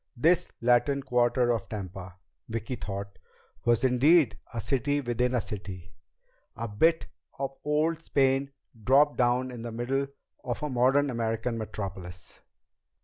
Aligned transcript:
This 0.17 0.51
Latin 0.61 1.03
Quarter 1.03 1.51
of 1.51 1.69
Tampa, 1.69 2.15
Vicki 2.49 2.75
thought, 2.75 3.19
was 3.65 3.83
indeed 3.83 4.35
a 4.51 4.59
city 4.59 4.99
within 4.99 5.35
a 5.35 5.39
city, 5.41 5.93
a 6.55 6.67
bit 6.67 7.05
of 7.37 7.51
old 7.63 8.01
Spain 8.01 8.49
dropped 8.83 9.17
down 9.17 9.51
in 9.51 9.61
the 9.61 9.71
middle 9.71 10.07
of 10.43 10.63
a 10.63 10.71
modern 10.71 11.11
American 11.11 11.55
metropolis. 11.55 12.39